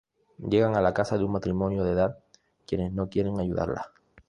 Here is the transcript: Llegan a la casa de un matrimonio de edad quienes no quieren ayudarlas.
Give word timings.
Llegan 0.49 0.75
a 0.75 0.81
la 0.81 0.95
casa 0.95 1.19
de 1.19 1.23
un 1.25 1.31
matrimonio 1.31 1.83
de 1.83 1.91
edad 1.91 2.17
quienes 2.65 2.91
no 2.91 3.07
quieren 3.07 3.39
ayudarlas. 3.39 3.85